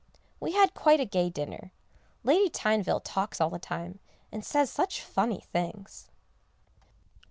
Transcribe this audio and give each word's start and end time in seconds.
We 0.39 0.53
had 0.53 0.73
quite 0.73 0.99
a 0.99 1.05
gay 1.05 1.29
dinner; 1.29 1.71
Lady 2.23 2.49
Tyneville 2.49 3.01
talks 3.03 3.39
all 3.39 3.51
the 3.51 3.59
time, 3.59 3.99
and 4.31 4.43
says 4.43 4.71
such 4.71 5.03
funny 5.03 5.41
things. 5.51 6.09